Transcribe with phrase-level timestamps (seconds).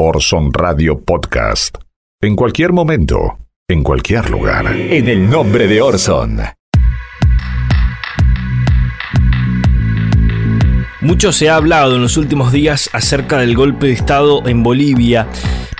[0.00, 1.76] Orson Radio Podcast.
[2.22, 4.68] En cualquier momento, en cualquier lugar.
[4.68, 6.38] En el nombre de Orson.
[11.00, 15.26] Mucho se ha hablado en los últimos días acerca del golpe de Estado en Bolivia,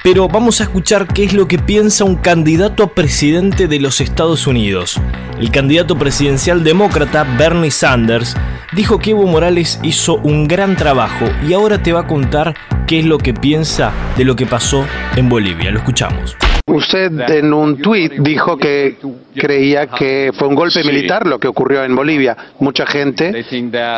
[0.02, 4.00] pero vamos a escuchar qué es lo que piensa un candidato a presidente de los
[4.00, 5.00] Estados Unidos.
[5.38, 8.34] El candidato presidencial demócrata Bernie Sanders
[8.72, 12.54] dijo que Evo Morales hizo un gran trabajo y ahora te va a contar
[12.86, 14.84] qué es lo que piensa de lo que pasó
[15.16, 15.70] en Bolivia.
[15.70, 16.36] Lo escuchamos.
[16.66, 18.98] Usted en un tuit dijo que
[19.34, 22.36] creía que fue un golpe militar lo que ocurrió en Bolivia.
[22.58, 23.44] Mucha gente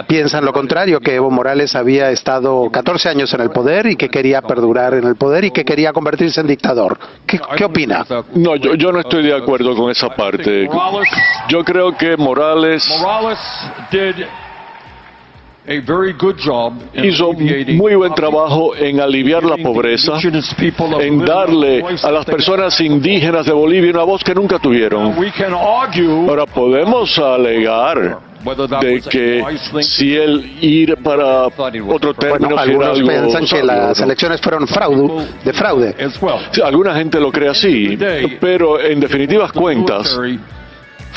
[0.07, 3.97] piensa en lo contrario, que Evo Morales había estado 14 años en el poder y
[3.97, 6.97] que quería perdurar en el poder y que quería convertirse en dictador.
[7.27, 8.07] ¿Qué, qué opina?
[8.35, 10.69] No, yo, yo no estoy de acuerdo con esa parte.
[11.49, 12.89] Yo creo que Morales
[16.95, 20.15] hizo muy buen trabajo en aliviar la pobreza,
[21.01, 25.15] en darle a las personas indígenas de Bolivia una voz que nunca tuvieron.
[26.29, 28.19] Ahora podemos alegar
[28.81, 29.45] de que
[29.83, 35.53] si él ir para otro término Bueno, algunos piensan que las elecciones fueron fraude, de
[35.53, 35.95] fraude.
[36.51, 37.99] Sí, alguna gente lo cree así,
[38.41, 40.19] pero en definitivas cuentas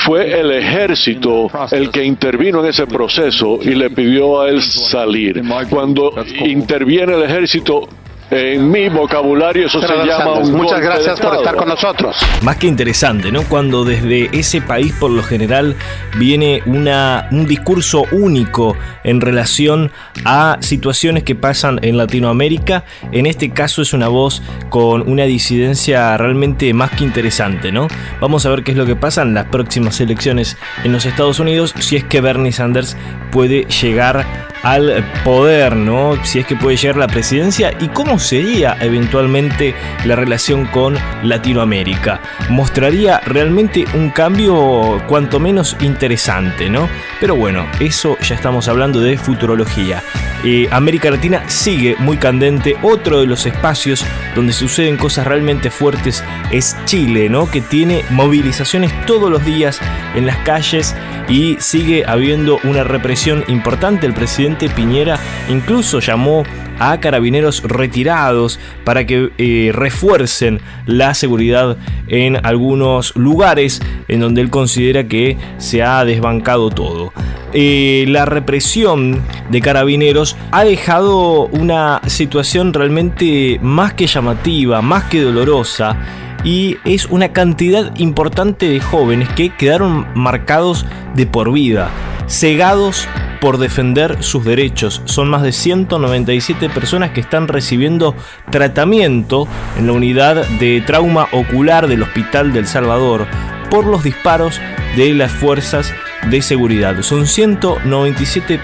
[0.04, 5.42] fue el ejército el que intervino en ese proceso y le pidió a él salir.
[5.70, 6.12] Cuando
[6.44, 7.88] interviene el ejército,
[8.30, 12.16] en mi vocabulario eso se llama un muchas gracias por estar con nosotros.
[12.42, 13.42] Más que interesante, ¿no?
[13.44, 15.76] Cuando desde ese país por lo general
[16.18, 19.92] viene una, un discurso único en relación
[20.24, 22.84] a situaciones que pasan en Latinoamérica.
[23.12, 27.88] En este caso es una voz con una disidencia realmente más que interesante, ¿no?
[28.20, 31.40] Vamos a ver qué es lo que pasa en las próximas elecciones en los Estados
[31.40, 32.96] Unidos si es que Bernie Sanders
[33.30, 34.24] puede llegar
[34.64, 36.18] al poder, ¿no?
[36.24, 42.20] Si es que puede llegar la presidencia y cómo sería eventualmente la relación con Latinoamérica.
[42.48, 46.88] Mostraría realmente un cambio cuanto menos interesante, ¿no?
[47.20, 50.02] Pero bueno, eso ya estamos hablando de futurología.
[50.44, 52.76] Eh, América Latina sigue muy candente.
[52.82, 54.04] Otro de los espacios
[54.34, 57.50] donde suceden cosas realmente fuertes es Chile, ¿no?
[57.50, 59.80] Que tiene movilizaciones todos los días
[60.14, 60.94] en las calles
[61.28, 64.06] y sigue habiendo una represión importante.
[64.06, 66.44] El presidente Piñera incluso llamó
[66.78, 71.76] a carabineros retirados para que eh, refuercen la seguridad
[72.08, 77.12] en algunos lugares en donde él considera que se ha desbancado todo.
[77.52, 85.20] Eh, la represión de carabineros ha dejado una situación realmente más que llamativa, más que
[85.20, 85.96] dolorosa
[86.42, 91.90] y es una cantidad importante de jóvenes que quedaron marcados de por vida,
[92.28, 93.08] cegados
[93.44, 95.02] por defender sus derechos.
[95.04, 98.14] Son más de 197 personas que están recibiendo
[98.50, 99.46] tratamiento
[99.76, 103.26] en la unidad de trauma ocular del Hospital del Salvador
[103.70, 104.62] por los disparos
[104.96, 105.92] de las fuerzas
[106.30, 107.02] de seguridad.
[107.02, 108.60] Son 197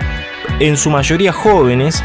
[0.60, 2.02] en su mayoría jóvenes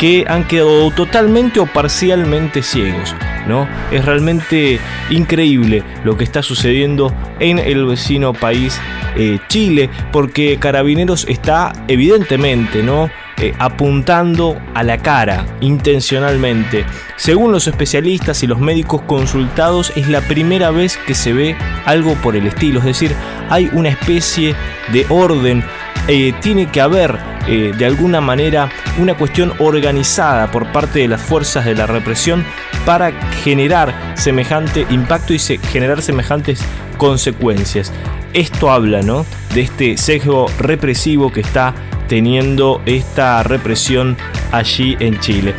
[0.00, 3.14] que han quedado totalmente o parcialmente ciegos.
[3.46, 3.68] ¿no?
[3.92, 4.80] Es realmente
[5.10, 8.80] increíble lo que está sucediendo en el vecino país
[9.16, 13.10] eh, Chile, porque Carabineros está evidentemente ¿no?
[13.36, 16.84] Eh, apuntando a la cara intencionalmente.
[17.16, 22.14] Según los especialistas y los médicos consultados, es la primera vez que se ve algo
[22.16, 23.14] por el estilo, es decir,
[23.48, 24.54] hay una especie
[24.92, 25.64] de orden,
[26.12, 31.20] eh, tiene que haber eh, de alguna manera una cuestión organizada por parte de las
[31.20, 32.44] fuerzas de la represión
[32.84, 33.12] para
[33.44, 36.62] generar semejante impacto y generar semejantes
[36.98, 37.92] consecuencias.
[38.32, 39.24] Esto habla ¿no?
[39.54, 41.76] de este sesgo represivo que está
[42.08, 44.16] teniendo esta represión
[44.50, 45.54] allí en Chile.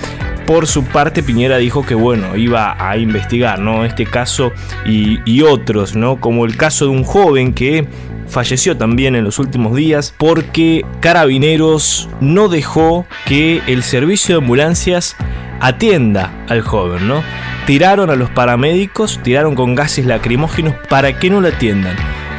[0.46, 3.86] Por su parte, Piñera dijo que bueno, iba a investigar ¿no?
[3.86, 4.52] este caso
[4.86, 6.20] y, y otros, ¿no?
[6.20, 7.88] como el caso de un joven que
[8.32, 15.16] falleció también en los últimos días porque Carabineros no dejó que el servicio de ambulancias
[15.60, 17.24] atienda al joven, ¿no?
[17.68, 21.96] Tiraron a los paramédicos, tiraron con gases lacrimógenos para que no lo atiendan.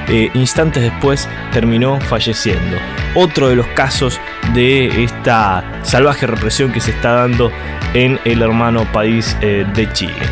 [0.09, 2.77] Eh, instantes después terminó falleciendo.
[3.15, 4.21] Otro de los casos
[4.55, 7.53] de esta salvaje represión que se está dando
[7.95, 10.27] en el hermano país eh, de Chile.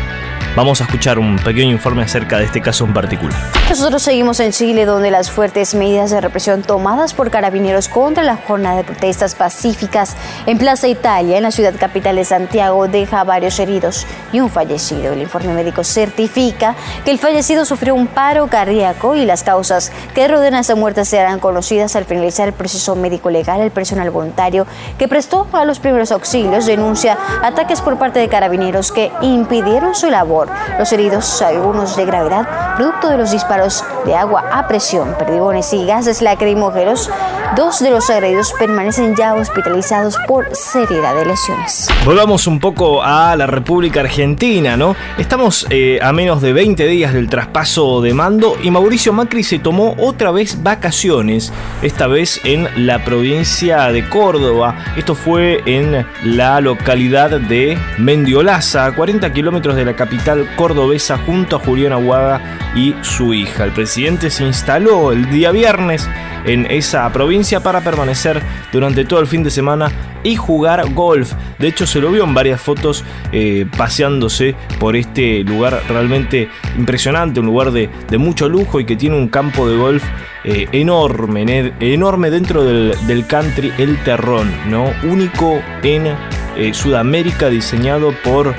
[0.53, 3.39] Vamos a escuchar un pequeño informe acerca de este caso en particular.
[3.69, 8.35] Nosotros seguimos en Chile, donde las fuertes medidas de represión tomadas por carabineros contra la
[8.35, 13.57] jornada de protestas pacíficas en Plaza Italia, en la ciudad capital de Santiago, deja varios
[13.59, 15.13] heridos y un fallecido.
[15.13, 16.75] El informe médico certifica
[17.05, 21.05] que el fallecido sufrió un paro cardíaco y las causas que rodean a esa muerte
[21.05, 23.61] serán conocidas al finalizar el proceso médico legal.
[23.61, 24.67] El personal voluntario
[24.99, 30.09] que prestó a los primeros auxilios denuncia ataques por parte de carabineros que impidieron su
[30.09, 30.40] labor.
[30.77, 35.85] Los heridos, algunos de gravedad, producto de los disparos de agua a presión, perdigones y
[35.85, 37.09] gases lacrimógenos,
[37.55, 41.89] dos de los agredidos permanecen ya hospitalizados por seriedad de lesiones.
[42.05, 44.95] Volvamos un poco a la República Argentina, ¿no?
[45.17, 49.59] Estamos eh, a menos de 20 días del traspaso de mando y Mauricio Macri se
[49.59, 51.51] tomó otra vez vacaciones,
[51.81, 54.75] esta vez en la provincia de Córdoba.
[54.95, 61.57] Esto fue en la localidad de Mendiolaza, a 40 kilómetros de la capital cordobesa, junto
[61.57, 62.41] a Julián Aguada
[62.75, 63.65] y su hija.
[63.65, 66.07] El presidente se instaló el día viernes
[66.45, 68.41] en esa provincia para permanecer
[68.71, 69.91] durante todo el fin de semana
[70.23, 71.33] y jugar golf.
[71.57, 77.39] De hecho, se lo vio en varias fotos eh, paseándose por este lugar realmente impresionante,
[77.39, 80.03] un lugar de, mucho lujo y que tiene un campo de golf
[80.43, 84.91] eh, enorme, enorme dentro del, country El Terrón, ¿no?
[85.03, 86.07] único en
[86.55, 88.53] eh, Sudamérica, diseñado por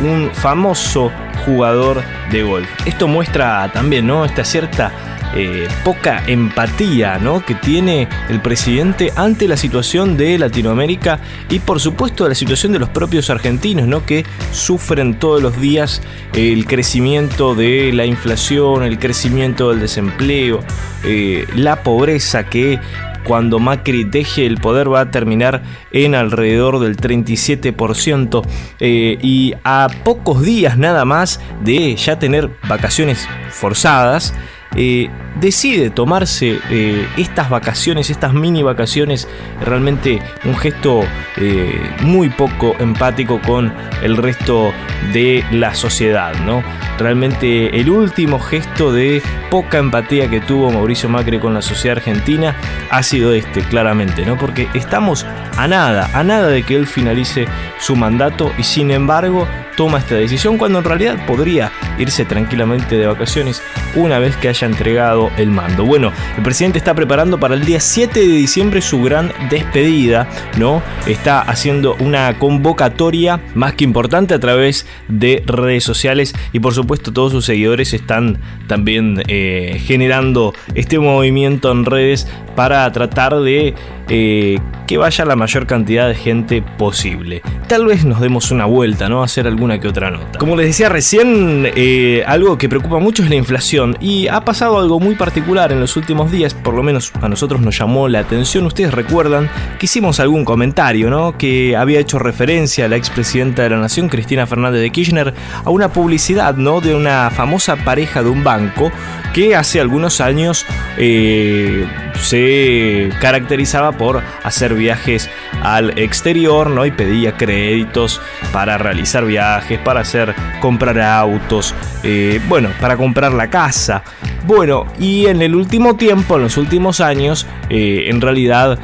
[0.00, 1.12] un famoso
[1.44, 2.68] jugador de golf.
[2.86, 4.24] Esto muestra también ¿no?
[4.24, 7.44] esta cierta eh, poca empatía ¿no?
[7.44, 11.20] que tiene el presidente ante la situación de Latinoamérica
[11.50, 14.04] y por supuesto la situación de los propios argentinos ¿no?
[14.06, 16.02] que sufren todos los días
[16.34, 20.60] el crecimiento de la inflación, el crecimiento del desempleo,
[21.04, 22.78] eh, la pobreza que
[23.24, 28.42] cuando Macri deje el poder va a terminar en alrededor del 37%
[28.80, 34.34] eh, y a pocos días nada más de ya tener vacaciones forzadas,
[34.76, 35.10] eh,
[35.40, 39.28] decide tomarse eh, estas vacaciones, estas mini vacaciones,
[39.64, 41.02] realmente un gesto
[41.36, 44.72] eh, muy poco empático con el resto
[45.12, 46.62] de la sociedad, ¿no?
[46.98, 52.56] Realmente el último gesto de poca empatía que tuvo Mauricio Macri con la sociedad argentina
[52.90, 54.36] ha sido este, claramente, ¿no?
[54.36, 55.24] Porque estamos
[55.56, 57.46] a nada, a nada de que él finalice
[57.78, 59.46] su mandato y sin embargo
[59.76, 63.62] toma esta decisión cuando en realidad podría irse tranquilamente de vacaciones
[63.94, 65.84] una vez que haya entregado el mando.
[65.84, 70.28] Bueno, el presidente está preparando para el día 7 de diciembre su gran despedida,
[70.58, 70.82] ¿no?
[71.06, 77.12] Está haciendo una convocatoria más que importante a través de redes sociales y por supuesto
[77.12, 82.26] todos sus seguidores están también eh, generando este movimiento en redes
[82.56, 83.74] para tratar de
[84.08, 87.42] eh, que vaya la mayor cantidad de gente posible.
[87.68, 89.20] Tal vez nos demos una vuelta, ¿no?
[89.22, 90.38] A hacer alguna que otra nota.
[90.38, 94.78] Como les decía recién, eh, algo que preocupa mucho es la inflación y ha pasado
[94.78, 98.20] algo muy particular en los últimos días, por lo menos a nosotros nos llamó la
[98.20, 98.64] atención.
[98.64, 101.36] Ustedes recuerdan que hicimos algún comentario, ¿no?
[101.36, 105.34] Que había hecho referencia a la expresidenta de la Nación, Cristina Fernández de Kirchner,
[105.64, 106.80] a una publicidad, ¿no?
[106.80, 108.90] De una famosa pareja de un banco
[109.32, 110.66] que hace algunos años
[110.96, 111.86] eh,
[112.20, 115.30] se caracterizaba por hacer viajes
[115.62, 116.86] al exterior, ¿no?
[116.86, 118.20] Y pedía créditos
[118.52, 124.02] para realizar viajes, para hacer, comprar autos, eh, bueno, para comprar la casa.
[124.46, 128.78] Bueno, y en el último tiempo, en los últimos años, eh, en realidad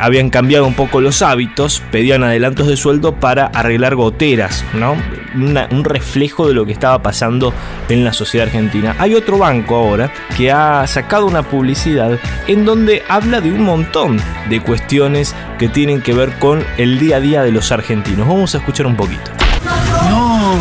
[0.00, 4.96] habían cambiado un poco los hábitos, pedían adelantos de sueldo para arreglar goteras, ¿no?
[5.36, 7.52] Un reflejo de lo que estaba pasando
[7.88, 8.96] en la sociedad argentina.
[8.98, 14.20] Hay otro banco ahora que ha sacado una publicidad en donde habla de un montón
[14.48, 18.26] de cuestiones que tienen que ver con el día a día de los argentinos.
[18.26, 19.30] Vamos a escuchar un poquito.
[20.10, 20.58] No,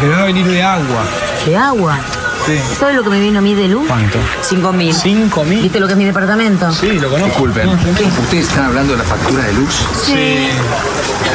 [0.00, 1.04] que va a venir de agua.
[1.46, 1.98] ¿De agua?
[2.46, 2.58] Sí.
[2.78, 3.86] ¿Sabes lo que me vino a mí de luz?
[3.86, 4.18] ¿Cuánto?
[4.42, 4.94] Cinco mil.
[4.94, 5.62] ¿Cinco mil?
[5.62, 6.72] ¿Viste lo que es mi departamento?
[6.72, 7.26] Sí, lo conozco.
[7.28, 9.74] Disculpen, ¿ustedes están hablando de la factura de luz?
[10.04, 10.48] Sí.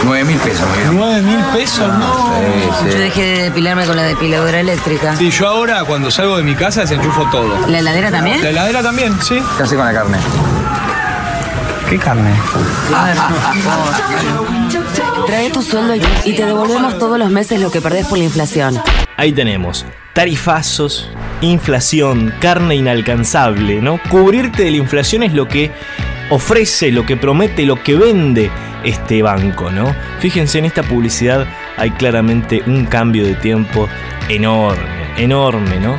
[0.03, 0.95] Nueve mil pesos, me vieron.
[0.97, 1.87] ¿Nueve mil pesos?
[1.87, 2.33] No.
[2.83, 5.15] Sí, Yo dejé de depilarme con la depiladora eléctrica.
[5.15, 7.67] Sí, yo ahora cuando salgo de mi casa desenchufo todo.
[7.67, 8.41] ¿La heladera también?
[8.41, 9.41] La heladera también, sí.
[9.57, 10.17] ¿Qué hace con la carne?
[11.89, 12.31] ¿Qué carne?
[15.27, 18.23] Trae tu sueldo y, y te devolvemos todos los meses lo que perdés por la
[18.23, 18.81] inflación.
[19.17, 21.09] Ahí tenemos tarifazos,
[21.41, 23.99] inflación, carne inalcanzable, ¿no?
[24.09, 25.71] Cubrirte de la inflación es lo que
[26.29, 28.49] ofrece, lo que promete, lo que vende
[28.83, 29.95] este banco, ¿no?
[30.19, 33.87] Fíjense en esta publicidad hay claramente un cambio de tiempo
[34.29, 35.97] enorme, enorme, ¿no?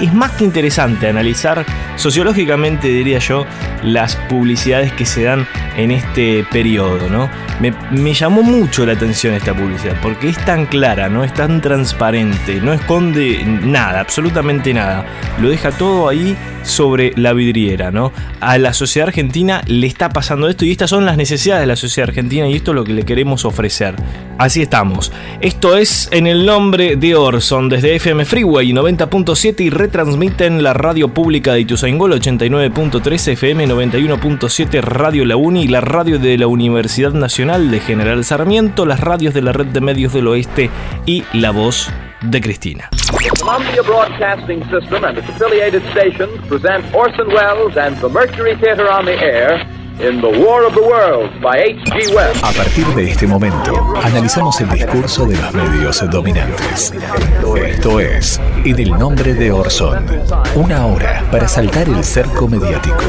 [0.00, 1.64] Es más que interesante analizar
[1.96, 3.46] sociológicamente, diría yo,
[3.82, 7.30] las publicidades que se dan en este periodo, ¿no?
[7.60, 11.60] Me, me, llamó mucho la atención esta publicidad porque es tan clara, no es tan
[11.62, 15.06] transparente, no esconde nada, absolutamente nada.
[15.40, 18.12] Lo deja todo ahí sobre la vidriera, ¿no?
[18.40, 21.76] A la sociedad argentina le está pasando esto y estas son las necesidades de la
[21.76, 23.94] sociedad argentina y esto es lo que le queremos ofrecer.
[24.38, 25.12] Así estamos.
[25.40, 31.08] Esto es en el nombre de Orson desde FM Freeway 90.7 y retransmiten la radio
[31.08, 37.12] pública de Ituzaingol 89.3 FM 91.7 Radio La Uni y la radio de la Universidad
[37.12, 40.70] Nacional de General Sarmiento, las radios de la Red de Medios del Oeste
[41.06, 41.90] y La Voz
[42.30, 42.88] de Cristina.
[43.38, 49.04] Columbia Broadcasting System and its affiliated stations present Orson Welles and the Mercury Theater on
[49.04, 49.64] the Air
[49.98, 52.14] in The War of the Worlds by H.G.
[52.14, 52.42] Wells.
[52.42, 56.92] A partir de este momento, analizamos el discurso de los medios dominantes.
[57.56, 60.04] Esto es En el nombre de Orson.
[60.54, 63.04] Una hora para saltar el cerco mediático.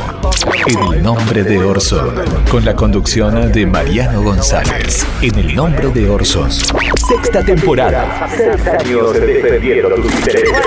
[0.67, 2.15] En el nombre de Orson.
[2.49, 5.05] Con la conducción de Mariano González.
[5.21, 6.49] En el nombre de Orson.
[6.49, 8.29] Sexta temporada.
[8.33, 10.57] Seis años defendieron tus intereses.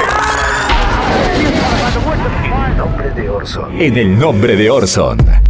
[1.35, 3.81] En el nombre de Orson.
[3.81, 5.50] En el nombre de Orson.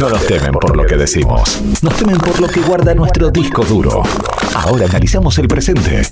[0.00, 3.64] No nos temen por lo que decimos, nos temen por lo que guarda nuestro disco
[3.64, 4.02] duro.
[4.52, 6.02] Ahora analizamos el presente,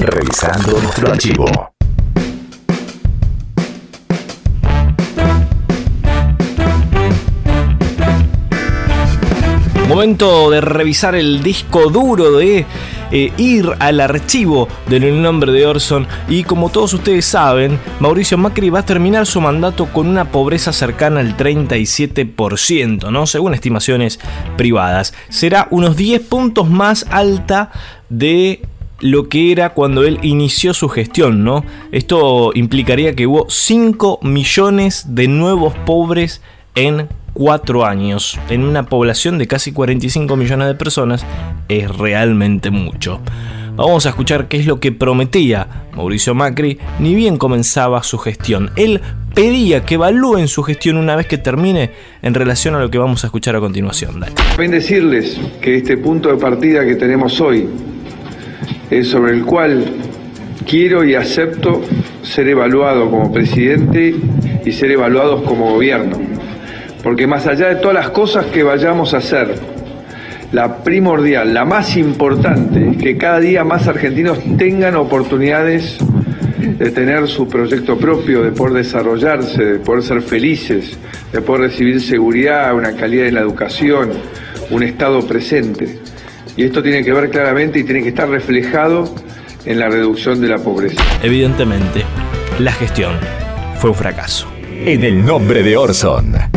[0.00, 1.44] revisando nuestro archivo.
[9.86, 12.64] Momento de revisar el disco duro de
[13.10, 18.70] eh, ir al archivo del nombre de Orson y como todos ustedes saben, Mauricio Macri
[18.70, 23.26] va a terminar su mandato con una pobreza cercana al 37%, ¿no?
[23.26, 24.20] Según estimaciones
[24.56, 25.14] privadas.
[25.28, 27.70] Será unos 10 puntos más alta
[28.08, 28.62] de
[29.00, 31.64] lo que era cuando él inició su gestión, ¿no?
[31.90, 36.42] Esto implicaría que hubo 5 millones de nuevos pobres
[36.74, 41.24] en 4 años en una población de casi 45 millones de personas
[41.68, 43.20] es realmente mucho.
[43.76, 48.70] Vamos a escuchar qué es lo que prometía Mauricio Macri ni bien comenzaba su gestión.
[48.76, 49.00] Él
[49.34, 53.24] pedía que evalúen su gestión una vez que termine en relación a lo que vamos
[53.24, 54.20] a escuchar a continuación.
[54.20, 54.34] Dale.
[54.70, 57.68] Decirles que este punto de partida que tenemos hoy
[58.90, 59.84] es sobre el cual
[60.68, 61.80] quiero y acepto
[62.22, 64.14] ser evaluado como presidente
[64.64, 66.29] y ser evaluados como gobierno.
[67.02, 69.54] Porque más allá de todas las cosas que vayamos a hacer,
[70.52, 75.98] la primordial, la más importante, es que cada día más argentinos tengan oportunidades
[76.58, 80.98] de tener su proyecto propio, de poder desarrollarse, de poder ser felices,
[81.32, 84.10] de poder recibir seguridad, una calidad en la educación,
[84.70, 86.00] un Estado presente.
[86.56, 89.14] Y esto tiene que ver claramente y tiene que estar reflejado
[89.64, 91.02] en la reducción de la pobreza.
[91.22, 92.04] Evidentemente,
[92.58, 93.14] la gestión
[93.78, 94.48] fue un fracaso.
[94.84, 96.49] En el nombre de Orson.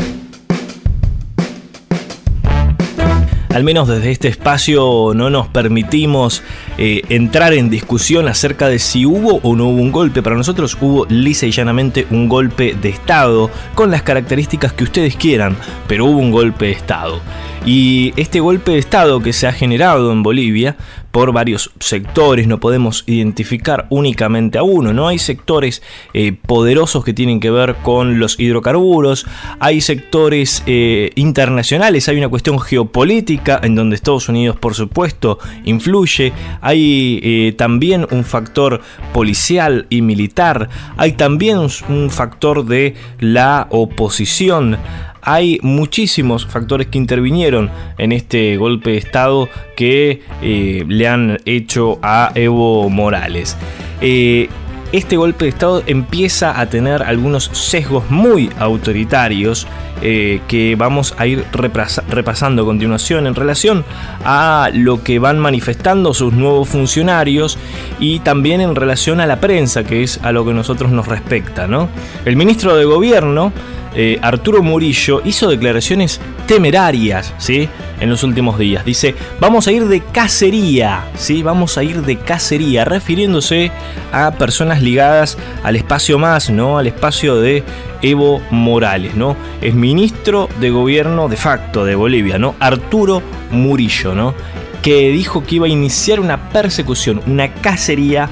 [3.54, 6.42] Al menos desde este espacio no nos permitimos
[6.80, 10.24] eh, entrar en discusión acerca de si hubo o no hubo un golpe.
[10.24, 15.16] Para nosotros hubo lisa y llanamente un golpe de Estado, con las características que ustedes
[15.16, 15.56] quieran,
[15.88, 17.22] pero hubo un golpe de Estado.
[17.66, 20.76] Y este golpe de Estado que se ha generado en Bolivia
[21.12, 25.08] por varios sectores, no podemos identificar únicamente a uno, ¿no?
[25.08, 25.82] Hay sectores
[26.14, 29.26] eh, poderosos que tienen que ver con los hidrocarburos,
[29.60, 36.34] hay sectores eh, internacionales, hay una cuestión geopolítica en donde Estados Unidos por supuesto influye,
[36.62, 38.82] hay eh, también un factor
[39.14, 40.68] policial y militar,
[40.98, 44.80] hay también un factor de la oposición,
[45.24, 52.00] hay muchísimos factores que intervinieron en este golpe de Estado que eh, le han hecho
[52.02, 53.58] a Evo Morales.
[54.02, 54.50] Eh,
[54.92, 59.66] este golpe de Estado empieza a tener algunos sesgos muy autoritarios
[60.04, 63.86] eh, que vamos a ir repasando a continuación en relación
[64.24, 67.58] a lo que van manifestando sus nuevos funcionarios
[68.00, 71.68] y también en relación a la prensa, que es a lo que nosotros nos respecta.
[71.68, 71.90] ¿no?
[72.26, 73.52] El ministro de Gobierno
[73.96, 77.70] eh, Arturo Murillo hizo declaraciones temerarias, ¿sí?
[78.00, 78.84] En los últimos días.
[78.84, 81.44] Dice, vamos a ir de cacería, ¿sí?
[81.44, 83.72] Vamos a ir de cacería, refiriéndose
[84.12, 86.78] a personas ligadas al espacio más, ¿no?
[86.78, 87.64] Al espacio de
[88.02, 89.38] Evo Morales, ¿no?
[89.62, 92.56] Es ministro de gobierno de facto de Bolivia, ¿no?
[92.60, 93.22] Arturo
[93.52, 94.34] Murillo, ¿no?
[94.82, 98.30] Que dijo que iba a iniciar una persecución, una cacería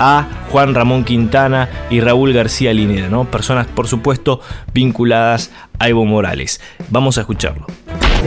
[0.00, 3.30] a Juan Ramón Quintana y Raúl García Linera, ¿no?
[3.30, 4.40] Personas, por supuesto,
[4.74, 6.60] vinculadas a Evo Morales.
[6.88, 7.66] Vamos a escucharlo.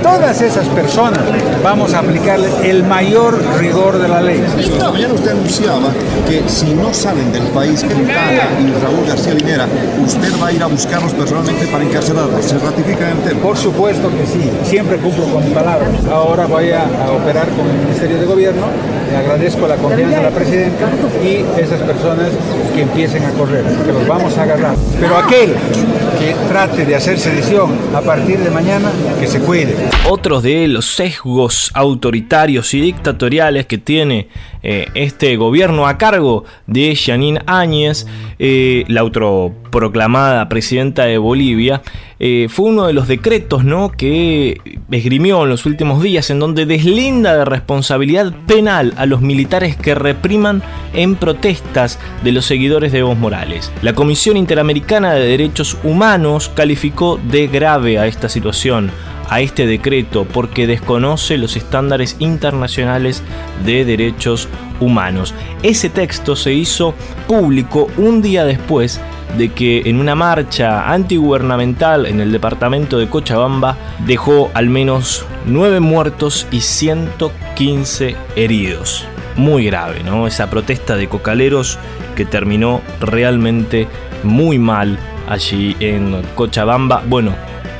[0.01, 1.19] Todas esas personas
[1.63, 4.43] vamos a aplicarle el mayor rigor de la ley.
[4.59, 5.89] Esta mañana usted anunciaba
[6.27, 9.67] que si no salen del país Quintana y Raúl García Linera,
[10.05, 12.45] usted va a ir a buscarlos personalmente para encarcelarlos.
[12.45, 13.41] ¿Se ratifica en el tema?
[13.41, 15.87] Por supuesto que sí, siempre cumplo con mi palabra.
[16.11, 18.65] Ahora voy a, a operar con el Ministerio de Gobierno,
[19.11, 20.85] le agradezco la confianza de la Presidenta
[21.23, 22.29] y esas personas
[22.73, 24.75] que empiecen a correr, que los vamos a agarrar.
[24.99, 25.53] Pero aquel
[26.19, 29.75] que trate de hacer sedición a partir de mañana, que se cuide.
[30.09, 34.27] Otros de los sesgos autoritarios y dictatoriales que tiene
[34.61, 38.05] eh, este gobierno a cargo de Janine Áñez,
[38.37, 41.81] eh, la autoproclamada presidenta de Bolivia,
[42.19, 43.91] eh, fue uno de los decretos ¿no?
[43.91, 44.59] que
[44.91, 49.95] esgrimió en los últimos días en donde deslinda de responsabilidad penal a los militares que
[49.95, 50.61] repriman
[50.93, 53.71] en protestas de los seguidores de Evo Morales.
[53.81, 58.91] La Comisión Interamericana de Derechos Humanos calificó de grave a esta situación
[59.29, 63.23] a este decreto porque desconoce los estándares internacionales
[63.65, 64.47] de derechos
[64.79, 65.33] humanos.
[65.61, 66.93] Ese texto se hizo
[67.27, 68.99] público un día después
[69.37, 75.79] de que en una marcha antigubernamental en el departamento de Cochabamba dejó al menos 9
[75.79, 79.05] muertos y 115 heridos.
[79.35, 80.27] Muy grave, ¿no?
[80.27, 81.79] Esa protesta de cocaleros
[82.15, 83.87] que terminó realmente
[84.23, 87.03] muy mal allí en Cochabamba.
[87.07, 87.33] Bueno,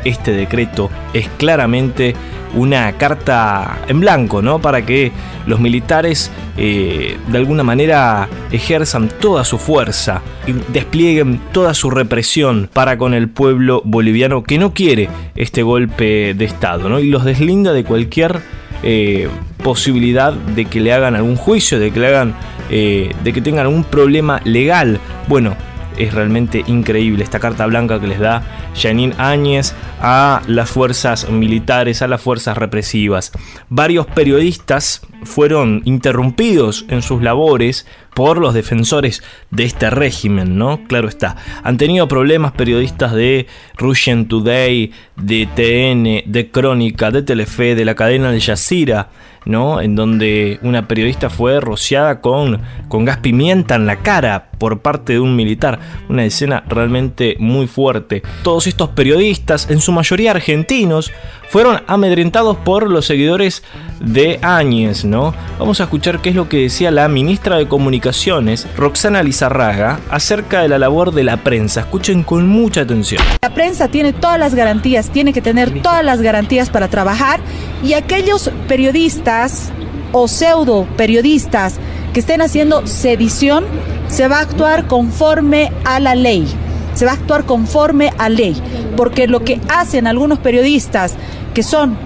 [0.04, 2.16] este decreto es claramente
[2.56, 4.60] una carta en blanco, ¿no?
[4.60, 5.12] Para que
[5.48, 12.70] los militares eh, de alguna manera ejerzan toda su fuerza y desplieguen toda su represión
[12.72, 17.00] para con el pueblo boliviano que no quiere este golpe de Estado, ¿no?
[17.00, 18.42] Y los deslinda de cualquier
[18.84, 19.30] eh,
[19.64, 22.36] posibilidad de que le hagan algún juicio, de que le hagan,
[22.70, 25.00] eh, de que tengan un problema legal.
[25.28, 25.56] Bueno,
[25.98, 28.44] es realmente increíble esta carta blanca que les da
[28.76, 33.32] Janine Áñez a las fuerzas militares, a las fuerzas represivas.
[33.70, 40.84] Varios periodistas fueron interrumpidos en sus labores por los defensores de este régimen, ¿no?
[40.88, 41.36] Claro está.
[41.64, 47.96] Han tenido problemas periodistas de Russian Today, de TN, de Crónica, de Telefe, de la
[47.96, 49.10] cadena Al Jazeera,
[49.46, 49.82] ¿no?
[49.82, 55.14] En donde una periodista fue rociada con, con gas pimienta en la cara por parte
[55.14, 55.80] de un militar.
[56.10, 58.24] Una escena realmente muy fuerte.
[58.44, 61.12] Todos estos periodistas, en su mayoría argentinos,
[61.50, 63.64] fueron amedrentados por los seguidores
[64.00, 65.36] de Áñez, ¿no?
[65.60, 70.62] Vamos a escuchar qué es lo que decía la ministra de Comunicaciones, Roxana Lizarraga, acerca
[70.62, 71.82] de la labor de la prensa.
[71.82, 73.22] Escuchen con mucha atención.
[73.42, 77.40] La prensa tiene todas las garantías, tiene que tener todas las garantías para trabajar
[77.84, 79.72] y aquellos periodistas
[80.12, 81.80] o pseudo periodistas
[82.14, 83.66] que estén haciendo sedición,
[84.08, 86.48] se va a actuar conforme a la ley.
[86.94, 88.56] Se va a actuar conforme a ley.
[88.96, 91.16] Porque lo que hacen algunos periodistas
[91.56, 91.98] que son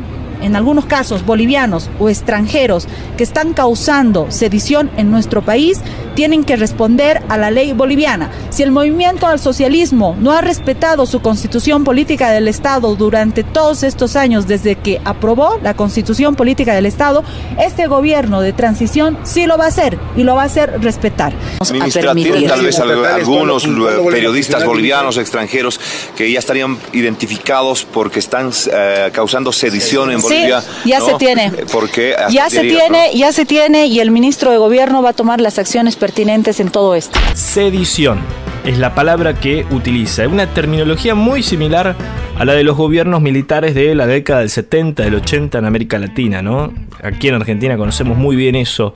[0.41, 5.82] en algunos casos bolivianos o extranjeros que están causando sedición en nuestro país,
[6.15, 8.32] tienen que responder a la ley boliviana.
[8.50, 13.84] Si el movimiento al socialismo no ha respetado su constitución política del Estado durante todos
[13.84, 17.23] estos años desde que aprobó la constitución política del Estado,
[17.60, 21.34] este gobierno de transición sí lo va a hacer y lo va a hacer respetar.
[21.71, 23.67] Ministra, ¿tienen tal vez algunos
[24.12, 25.80] periodistas bolivianos extranjeros
[26.15, 30.27] que ya estarían identificados porque están eh, causando sedición en Bolivia?
[30.28, 30.46] Sí,
[30.86, 31.52] ya se tiene.
[31.72, 35.42] Porque ya se tiene, ya se tiene y el ministro de Gobierno va a tomar
[35.42, 37.20] las acciones pertinentes en todo esto.
[37.34, 38.20] Sedición
[38.66, 41.96] es la palabra que utiliza, una terminología muy similar
[42.38, 45.98] a la de los gobiernos militares de la década del 70, del 80 en América
[45.98, 46.74] Latina, ¿no?
[47.02, 48.94] Aquí en Argentina conocemos muy bien eso.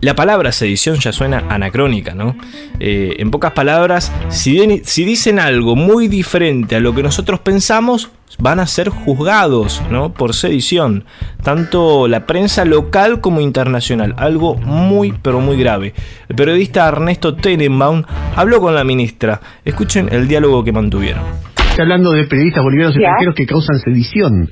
[0.00, 2.36] La palabra sedición ya suena anacrónica, ¿no?
[2.78, 8.10] Eh, en pocas palabras, si, si dicen algo muy diferente a lo que nosotros pensamos,
[8.38, 10.12] van a ser juzgados ¿no?
[10.12, 11.04] por sedición,
[11.42, 15.94] tanto la prensa local como internacional, algo muy pero muy grave.
[16.28, 18.02] El periodista Ernesto Tenenbaum
[18.36, 21.22] habló con la ministra, escuchen el diálogo que mantuvieron.
[21.70, 24.48] Está hablando de periodistas bolivianos extranjeros que causan sedición.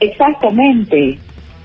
[0.00, 1.18] Exactamente,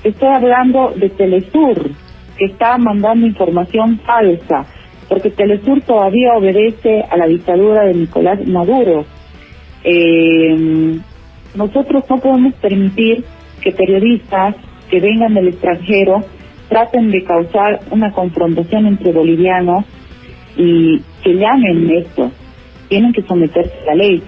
[0.04, 1.90] estoy hablando de Telesur,
[2.38, 4.66] que está mandando información falsa,
[5.08, 9.06] porque Telesur todavía obedece a la dictadura de Nicolás Maduro.
[9.84, 11.00] Eh,
[11.56, 13.24] nosotros no podemos permitir
[13.62, 14.56] que periodistas
[14.90, 16.24] que vengan del extranjero
[16.70, 19.86] traten de causar una confrontación entre bolivianos
[20.58, 22.32] y que llamen esto.
[22.90, 24.22] Tienen que someterse a la ley.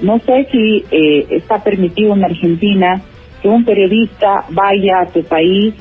[0.00, 3.00] No sé si eh, está permitido en Argentina
[3.40, 5.74] que un periodista vaya a tu país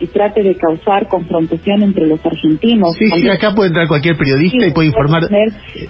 [0.00, 2.94] y trate de causar confrontación entre los argentinos.
[2.98, 5.28] Sí, sí, acá puede entrar cualquier periodista y puede informar.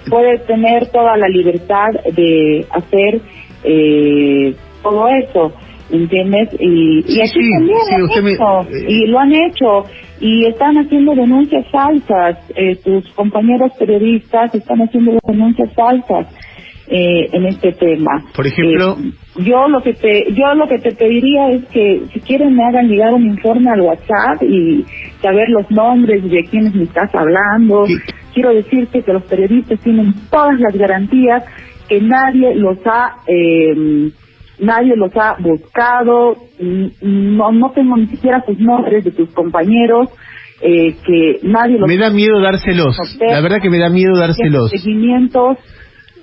[0.09, 3.21] puede tener toda la libertad de hacer
[3.63, 5.53] eh, todo eso.
[5.91, 6.49] ¿entiendes?
[6.59, 9.85] Y, y aquí Sí, también sí, lo han me- hecho, y lo han hecho,
[10.19, 16.25] y están haciendo denuncias falsas, eh, tus compañeros periodistas están haciendo denuncias falsas
[16.87, 18.23] eh, en este tema.
[18.35, 19.11] Por ejemplo, Eh,
[19.45, 22.87] yo lo que te yo lo que te pediría es que si quieren me hagan
[22.87, 24.83] llegar un informe al WhatsApp y
[25.21, 27.85] saber los nombres de quienes me estás hablando.
[28.33, 31.43] Quiero decirte que los periodistas tienen todas las garantías
[31.87, 34.09] que nadie los ha eh,
[34.59, 36.35] nadie los ha buscado,
[37.01, 40.09] no no tengo ni siquiera sus nombres de tus compañeros.
[40.61, 42.97] Eh, que nadie los me da miedo dárselos.
[43.19, 44.71] La verdad que me da miedo dárselos.
[44.71, 45.57] seguimientos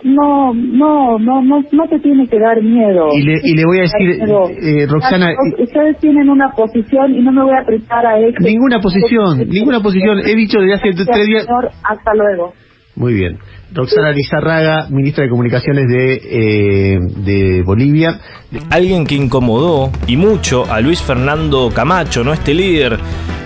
[0.04, 3.78] no no no no no te tiene que dar miedo Y le- y le voy
[3.78, 8.04] a decir, Pero, eh, Roxana, ustedes tienen una posición y no me voy a prestar
[8.06, 10.18] a eso Ninguna posición, ninguna posición.
[10.26, 11.44] He dicho desde hace tres días.
[11.44, 12.52] Señor, hasta luego
[12.94, 13.38] Muy bien.
[13.72, 18.20] Roxana Lizarraga, ministra de Comunicaciones de, eh, de Bolivia.
[18.68, 22.34] Alguien que incomodó y mucho a Luis Fernando Camacho, ¿no?
[22.34, 22.98] Este líder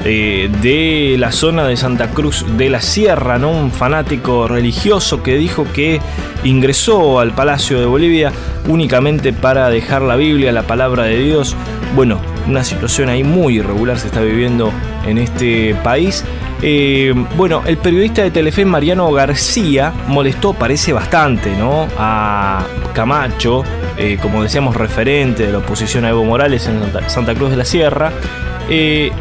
[0.05, 3.51] eh, de la zona de Santa Cruz de la Sierra, ¿no?
[3.51, 6.01] Un fanático religioso que dijo que
[6.45, 8.33] ingresó al Palacio de Bolivia
[8.69, 11.57] únicamente para dejar la Biblia, la palabra de Dios.
[11.95, 14.73] Bueno, una situación ahí muy irregular se está viviendo
[15.07, 16.25] en este país.
[16.63, 21.87] Eh, bueno, el periodista de Telefe Mariano García molestó, parece bastante, ¿no?
[21.99, 22.65] A
[22.95, 23.63] Camacho,
[23.99, 27.65] eh, como decíamos, referente de la oposición a Evo Morales en Santa, Cruz de la
[27.65, 28.13] Sierra.
[28.69, 29.13] eh,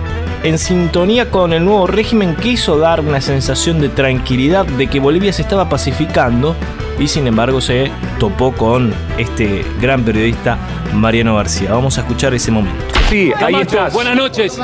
[0.43, 5.33] en sintonía con el nuevo régimen quiso dar una sensación de tranquilidad de que Bolivia
[5.33, 6.55] se estaba pacificando
[6.99, 10.59] y sin embargo se topó con este gran periodista
[10.93, 11.71] Mariano García.
[11.71, 12.94] Vamos a escuchar ese momento.
[13.09, 13.93] Sí, ahí Camacho, estás.
[13.93, 14.57] buenas noches.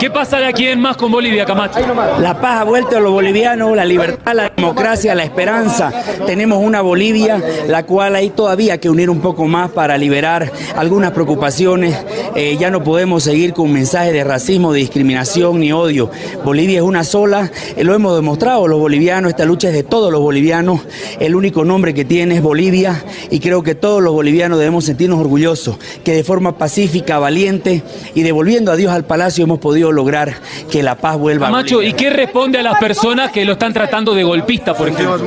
[0.00, 1.78] ¿Qué pasa de aquí en más con Bolivia, Camacho?
[2.20, 5.92] La paz ha vuelto a los bolivianos, la libertad, la democracia, la esperanza.
[6.26, 11.12] Tenemos una Bolivia la cual hay todavía que unir un poco más para liberar algunas
[11.12, 11.96] preocupaciones.
[12.34, 16.10] Eh, ya no podemos seguir con mensajes de racismo, de discriminación ni odio.
[16.44, 20.10] Bolivia es una sola, eh, lo hemos demostrado los bolivianos, esta lucha es de todos
[20.10, 20.80] los bolivianos.
[21.20, 25.20] El único nombre que tiene es Bolivia y creo que todos los bolivianos debemos sentirnos
[25.20, 27.65] orgullosos que de forma pacífica, valiente
[28.14, 30.34] y devolviendo a Dios al palacio hemos podido lograr
[30.70, 31.90] que la paz vuelva a Camacho, Bolivia.
[31.90, 35.18] ¿y qué responde a las personas que lo están tratando de golpista, por ejemplo?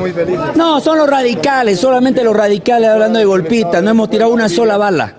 [0.56, 3.84] No, son los radicales, solamente los radicales hablando de golpistas.
[3.84, 5.13] No hemos tirado una sola bala.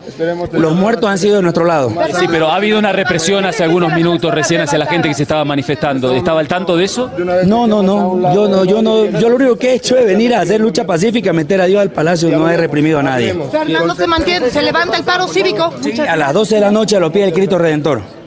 [0.53, 1.93] Los muertos han sido de nuestro lado.
[2.19, 5.23] Sí, pero ha habido una represión hace algunos minutos recién hacia la gente que se
[5.23, 6.13] estaba manifestando.
[6.13, 7.11] ¿Estaba al tanto de eso?
[7.47, 8.35] No, no, no.
[8.35, 9.07] Yo no, yo no.
[9.07, 11.81] Yo lo único que he hecho es venir a hacer lucha pacífica, meter a Dios
[11.81, 12.31] al palacio.
[12.31, 13.35] No he reprimido a nadie.
[13.51, 15.73] Fernando se mantiene, se levanta el paro cívico.
[16.09, 18.20] A las 12 de la noche a los pies del Cristo Redentor.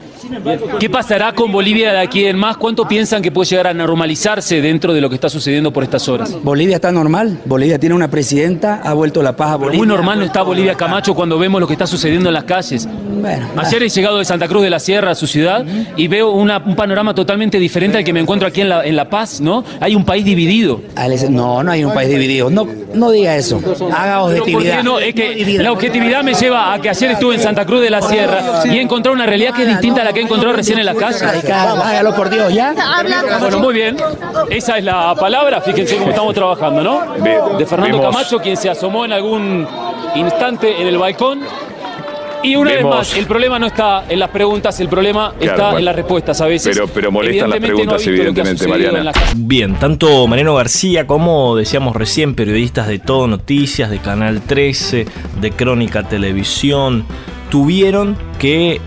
[0.80, 2.56] ¿Qué pasará con Bolivia de aquí en más?
[2.56, 6.08] ¿Cuánto piensan que puede llegar a normalizarse dentro de lo que está sucediendo por estas
[6.08, 6.34] horas?
[6.42, 7.38] Bolivia está normal.
[7.44, 9.78] Bolivia tiene una presidenta, ha vuelto la paz a Bolivia.
[9.78, 12.88] Muy normal no está Bolivia Camacho cuando vemos lo que está sucediendo en las calles.
[13.56, 15.64] Ayer he llegado de Santa Cruz de la Sierra a su ciudad
[15.96, 18.96] y veo una- un panorama totalmente diferente al que me encuentro aquí en La, en
[18.96, 19.64] la Paz, ¿no?
[19.80, 20.80] Hay un país dividido.
[21.30, 22.50] No, no hay un país dividido.
[22.50, 23.58] No, no diga eso.
[23.92, 24.82] Haga Pero ¿por qué objetividad.
[24.82, 24.98] no?
[24.98, 28.02] Es que la objetividad me lleva a que ayer estuve en Santa Cruz de la
[28.02, 30.78] Sierra y he encontrado una realidad que es distinta a la que he encontrado recién
[30.78, 31.22] en las calles.
[31.22, 32.74] Hágalo por Dios, ¿ya?
[33.40, 33.96] Bueno, muy bien.
[34.50, 35.60] Esa es la palabra.
[35.60, 37.14] Fíjense cómo estamos trabajando, ¿no?
[37.56, 39.66] De Fernando vemos- Camacho, quien se asomó en algún
[40.16, 41.40] instante en el balcón.
[42.42, 45.44] Y una Vemos- vez más, el problema no está en las preguntas, el problema Claro,
[45.52, 45.78] está bueno.
[45.78, 46.76] en las respuestas a veces.
[46.76, 49.12] Pero- pero molestan las no preguntas, ha evidentemente, Mariana.
[49.34, 55.06] Bien, tanto Mariano García como decíamos recién, periodistas de Todo Noticias, de Canal 13,
[55.40, 57.06] de Crónica Televisión,
[57.50, 58.78] tuvieron que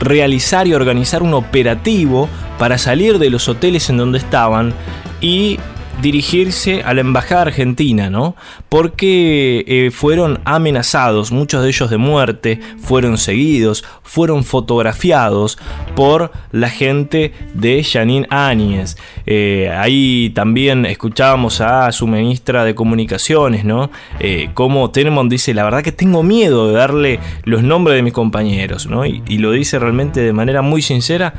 [0.00, 2.28] realizar y organizar un operativo
[2.58, 4.72] para salir de los hoteles en donde estaban
[5.20, 5.58] y
[6.02, 8.36] dirigirse a la embajada argentina, ¿no?
[8.68, 15.58] Porque eh, fueron amenazados, muchos de ellos de muerte, fueron seguidos, fueron fotografiados
[15.94, 18.96] por la gente de Janine Áñez.
[19.26, 23.90] Eh, ahí también escuchábamos a su ministra de Comunicaciones, ¿no?
[24.20, 28.12] Eh, como Tenemont dice, la verdad que tengo miedo de darle los nombres de mis
[28.12, 29.06] compañeros, ¿no?
[29.06, 31.34] Y, y lo dice realmente de manera muy sincera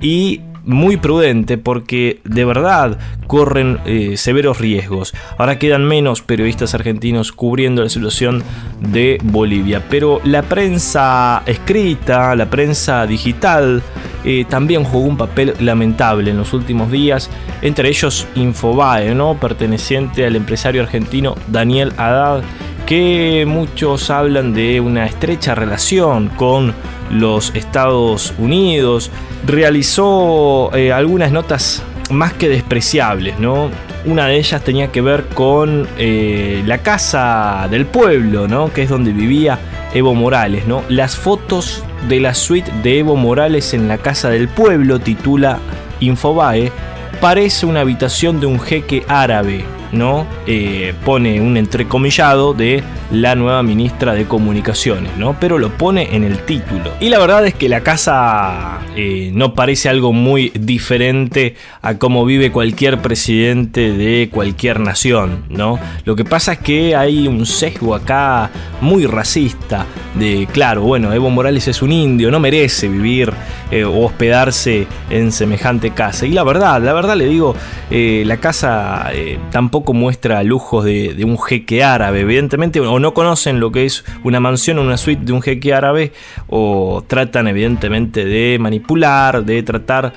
[0.00, 5.14] y muy prudente porque de verdad corren eh, severos riesgos.
[5.38, 8.42] Ahora quedan menos periodistas argentinos cubriendo la situación
[8.80, 13.82] de Bolivia, pero la prensa escrita, la prensa digital,
[14.24, 17.30] eh, también jugó un papel lamentable en los últimos días,
[17.62, 19.38] entre ellos Infobae, ¿no?
[19.38, 22.42] perteneciente al empresario argentino Daniel Haddad,
[22.86, 26.74] que muchos hablan de una estrecha relación con
[27.10, 29.10] los Estados Unidos,
[29.46, 33.70] realizó eh, algunas notas más que despreciables, ¿no?
[34.04, 38.72] Una de ellas tenía que ver con eh, la casa del pueblo, ¿no?
[38.72, 39.58] Que es donde vivía
[39.94, 40.82] Evo Morales, ¿no?
[40.88, 45.58] Las fotos de la suite de Evo Morales en la Casa del Pueblo, titula
[46.00, 46.72] Infobae,
[47.20, 50.26] parece una habitación de un jeque árabe, ¿no?
[50.46, 55.36] Eh, pone un entrecomillado de la nueva ministra de Comunicaciones, ¿no?
[55.40, 56.92] Pero lo pone en el título.
[57.00, 62.24] Y la verdad es que la casa eh, no parece algo muy diferente a cómo
[62.24, 65.78] vive cualquier presidente de cualquier nación, ¿no?
[66.04, 68.50] Lo que pasa es que hay un sesgo acá
[68.80, 73.32] muy racista de, claro, bueno, Evo Morales es un indio, no merece vivir
[73.70, 76.26] eh, o hospedarse en semejante casa.
[76.26, 77.56] Y la verdad, la verdad le digo,
[77.90, 79.10] la casa
[79.50, 84.40] tampoco muestra lujos de, un jeque árabe, evidentemente, o no conocen lo que es una
[84.40, 86.12] mansión o una suite de un jeque árabe
[86.48, 90.12] o tratan evidentemente de manipular, de tratar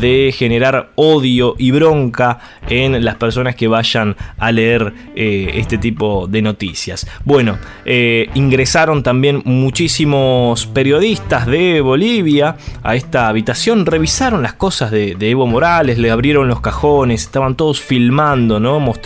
[0.00, 6.26] de generar odio y bronca en las personas que vayan a leer eh, este tipo
[6.26, 7.06] de noticias.
[7.24, 15.14] Bueno, eh, ingresaron también muchísimos periodistas de Bolivia a esta habitación, revisaron las cosas de,
[15.14, 18.80] de Evo Morales, le abrieron los cajones, estaban todos filmando, ¿no?
[18.80, 19.05] mostrando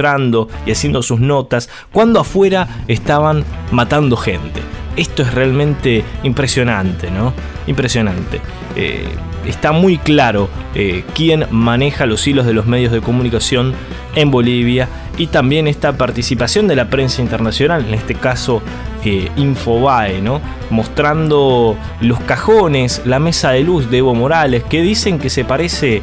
[0.67, 3.35] y haciendo sus notas, cuando afuera estaba
[3.71, 4.61] matando gente.
[4.97, 7.33] Esto es realmente impresionante, ¿no?
[7.67, 8.41] Impresionante.
[8.77, 9.09] Eh,
[9.47, 13.75] está muy claro eh, quién maneja los hilos de los medios de comunicación
[14.15, 18.63] en Bolivia y también esta participación de la prensa internacional, en este caso
[19.05, 20.41] eh, Infobae, ¿no?
[20.71, 26.03] mostrando los cajones, la mesa de luz de Evo Morales, que dicen que se parece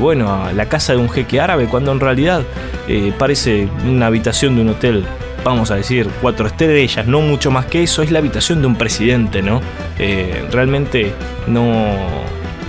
[0.00, 2.42] bueno, a la casa de un jeque árabe, cuando en realidad
[3.18, 5.04] parece una habitación de un hotel
[5.44, 8.76] vamos a decir, cuatro estrellas, no mucho más que eso, es la habitación de un
[8.76, 9.60] presidente, ¿no?
[9.98, 11.12] Eh, realmente
[11.46, 11.94] no,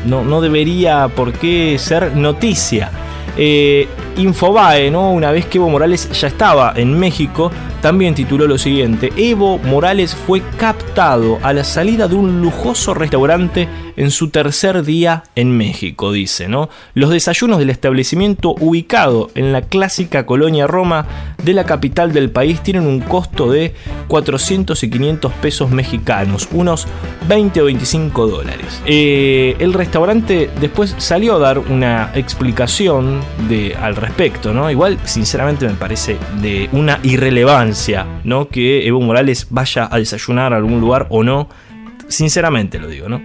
[0.06, 2.92] no, no, debería por qué ser noticia.
[3.38, 5.12] Eh, Infobae, ¿no?
[5.12, 7.50] Una vez que Evo Morales ya estaba en México,
[7.82, 13.68] también tituló lo siguiente: Evo Morales fue captado a la salida de un lujoso restaurante
[13.98, 16.70] en su tercer día en México, dice, ¿no?
[16.94, 21.08] Los desayunos del establecimiento ubicado en la clásica colonia Roma
[21.44, 23.74] de la capital del país tienen un costo de
[24.08, 26.88] 400 y 500 pesos mexicanos, unos
[27.28, 28.82] 20 o 25 dólares.
[28.86, 34.70] Eh, el restaurante después salió a dar una explicación de, al respecto, ¿no?
[34.70, 38.48] Igual, sinceramente, me parece de una irrelevancia, ¿no?
[38.48, 41.50] Que Evo Morales vaya a desayunar a algún lugar o no.
[42.08, 43.22] Sinceramente lo digo, ¿no?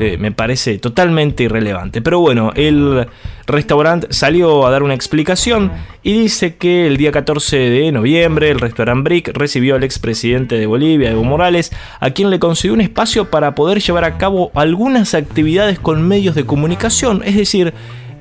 [0.00, 2.00] Eh, me parece totalmente irrelevante.
[2.00, 3.08] Pero bueno, el
[3.48, 5.72] restaurante salió a dar una explicación
[6.04, 10.66] y dice que el día 14 de noviembre el restaurante Brick recibió al expresidente de
[10.66, 15.14] Bolivia, Evo Morales, a quien le concedió un espacio para poder llevar a cabo algunas
[15.14, 17.22] actividades con medios de comunicación.
[17.24, 17.74] Es decir,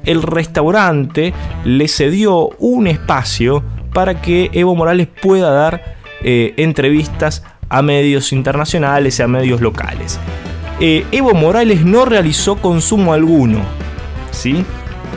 [0.03, 1.31] el restaurante
[1.63, 3.63] le cedió un espacio
[3.93, 10.19] para que Evo Morales pueda dar eh, entrevistas a medios internacionales y a medios locales.
[10.79, 13.59] Eh, Evo Morales no realizó consumo alguno,
[14.31, 14.63] ¿sí?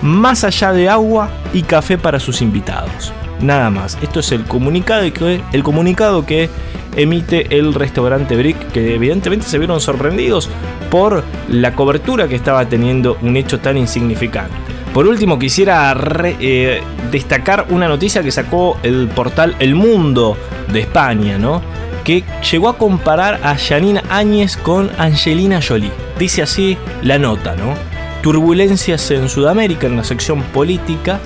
[0.03, 3.13] Más allá de agua y café para sus invitados.
[3.41, 3.99] Nada más.
[4.03, 6.49] Esto es el comunicado que, el comunicado que
[6.97, 10.49] emite el restaurante Brick, que evidentemente se vieron sorprendidos
[10.91, 14.55] por la cobertura que estaba teniendo un hecho tan insignificante.
[14.93, 15.97] Por último, quisiera
[16.41, 16.81] eh,
[17.13, 20.37] destacar una noticia que sacó el portal El Mundo
[20.73, 21.63] de España, ¿no?
[22.11, 25.93] Que llegó a comparar a Janine Áñez con Angelina Jolie.
[26.19, 27.75] Dice así la nota, ¿no?
[28.21, 31.21] Turbulencias en Sudamérica, en la sección política,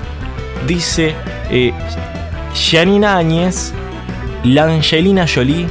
[0.67, 1.15] dice
[1.49, 1.73] eh,
[2.53, 3.73] Janine Áñez,
[4.43, 5.65] la Angelina Jolie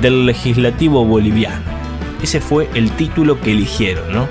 [0.00, 1.64] del legislativo boliviano.
[2.22, 4.28] Ese fue el título que eligieron, ¿no?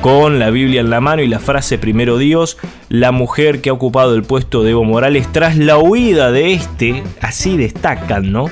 [0.00, 2.56] Con la Biblia en la mano y la frase primero Dios,
[2.88, 7.02] la mujer que ha ocupado el puesto de Evo Morales tras la huida de este,
[7.20, 8.46] así destacan, ¿no?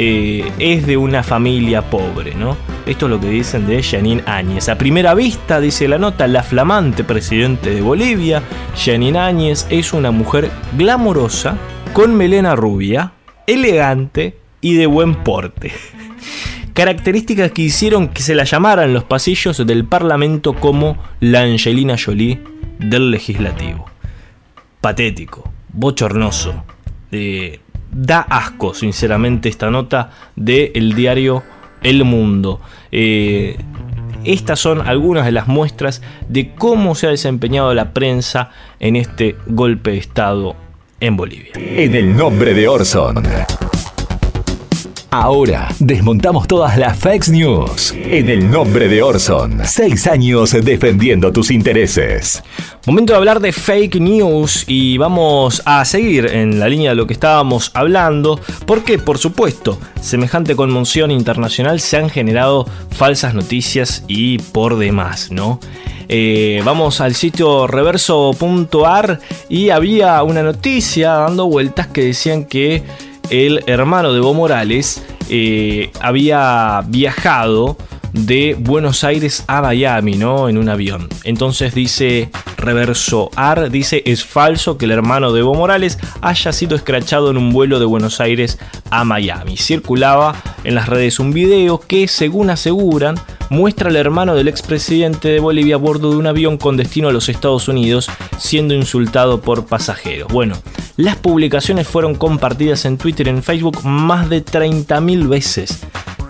[0.00, 2.56] Eh, es de una familia pobre, ¿no?
[2.86, 4.68] Esto es lo que dicen de Janine Áñez.
[4.68, 8.40] A primera vista, dice la nota, la flamante presidente de Bolivia,
[8.76, 11.56] Janine Áñez es una mujer glamorosa,
[11.94, 13.14] con melena rubia,
[13.48, 15.72] elegante y de buen porte.
[16.74, 22.40] Características que hicieron que se la llamaran los pasillos del Parlamento como la Angelina Jolie
[22.78, 23.86] del legislativo.
[24.80, 26.62] Patético, bochornoso,
[27.10, 27.58] de
[27.90, 31.42] da asco, sinceramente, esta nota del diario
[31.82, 32.60] El Mundo.
[32.92, 33.56] Eh,
[34.24, 39.36] estas son algunas de las muestras de cómo se ha desempeñado la prensa en este
[39.46, 40.56] golpe de Estado
[41.00, 41.52] en Bolivia.
[41.54, 43.22] En el nombre de Orson.
[45.10, 49.62] Ahora desmontamos todas las fake news en el nombre de Orson.
[49.64, 52.42] Seis años defendiendo tus intereses.
[52.86, 57.06] Momento de hablar de fake news y vamos a seguir en la línea de lo
[57.06, 64.36] que estábamos hablando, porque por supuesto, semejante conmoción internacional se han generado falsas noticias y
[64.36, 65.58] por demás, ¿no?
[66.10, 72.82] Eh, vamos al sitio reverso.ar y había una noticia dando vueltas que decían que
[73.30, 77.76] el hermano de Evo Morales eh, había viajado
[78.12, 80.48] de Buenos Aires a Miami, ¿no?
[80.48, 81.08] En un avión.
[81.24, 86.76] Entonces dice Reverso Ar, dice es falso que el hermano de Evo Morales haya sido
[86.76, 88.58] escrachado en un vuelo de Buenos Aires
[88.90, 89.56] a Miami.
[89.56, 93.16] Circulaba en las redes un video que, según aseguran,
[93.50, 97.12] muestra al hermano del expresidente de Bolivia a bordo de un avión con destino a
[97.12, 100.28] los Estados Unidos siendo insultado por pasajeros.
[100.32, 100.56] Bueno,
[100.96, 105.80] las publicaciones fueron compartidas en Twitter y en Facebook más de 30.000 veces.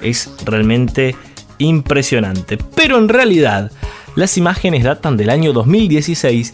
[0.00, 1.16] Es realmente
[1.58, 2.58] impresionante.
[2.74, 3.70] Pero en realidad,
[4.16, 6.52] las imágenes datan del año 2016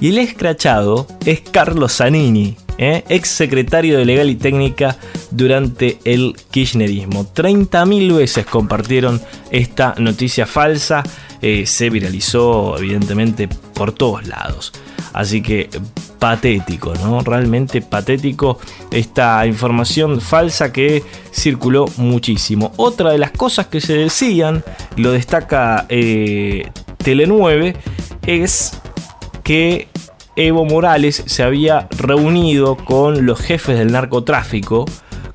[0.00, 3.04] y el escrachado es Carlos Zanini, ¿eh?
[3.08, 4.96] ex secretario de Legal y Técnica
[5.30, 7.32] durante el kirchnerismo.
[7.32, 11.02] 30.000 veces compartieron esta noticia falsa,
[11.40, 14.72] eh, se viralizó evidentemente por todos lados.
[15.12, 15.70] Así que
[16.24, 17.20] patético, ¿no?
[17.20, 18.58] Realmente patético
[18.90, 22.72] esta información falsa que circuló muchísimo.
[22.76, 24.64] Otra de las cosas que se decían,
[24.96, 27.76] lo destaca eh, Tele 9,
[28.26, 28.80] es
[29.42, 29.88] que
[30.34, 34.86] Evo Morales se había reunido con los jefes del narcotráfico,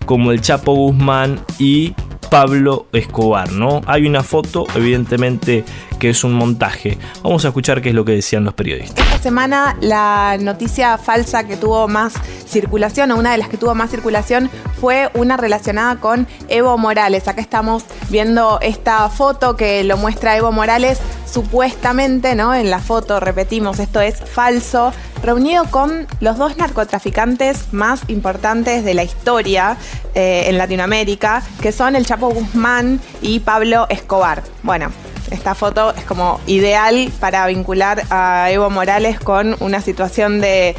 [0.07, 1.93] como el Chapo Guzmán y
[2.29, 3.81] Pablo Escobar, ¿no?
[3.87, 5.63] Hay una foto, evidentemente,
[5.99, 6.97] que es un montaje.
[7.23, 9.05] Vamos a escuchar qué es lo que decían los periodistas.
[9.05, 12.13] Esta semana la noticia falsa que tuvo más
[12.47, 17.27] circulación, o una de las que tuvo más circulación, fue una relacionada con Evo Morales.
[17.27, 22.55] Acá estamos viendo esta foto que lo muestra Evo Morales supuestamente, ¿no?
[22.55, 28.93] En la foto, repetimos, esto es falso, reunido con los dos narcotraficantes más importantes de
[28.93, 29.77] la historia
[30.15, 34.43] eh, en Latinoamérica, que son el Chapo Guzmán y Pablo Escobar.
[34.63, 34.91] Bueno,
[35.31, 40.75] esta foto es como ideal para vincular a Evo Morales con una situación de,